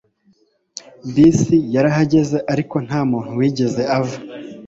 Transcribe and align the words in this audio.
Bisi 1.13 1.57
yarahagaze, 1.75 2.37
ariko 2.53 2.75
nta 2.85 2.99
muntu 3.09 3.29
wigeze 3.39 3.81
ava 3.97 4.17